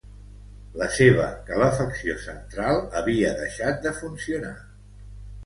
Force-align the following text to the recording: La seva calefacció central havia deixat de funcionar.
La 0.81 0.85
seva 0.99 1.27
calefacció 1.49 2.15
central 2.23 2.81
havia 3.03 3.35
deixat 3.43 3.79
de 3.87 3.95
funcionar. 4.01 4.57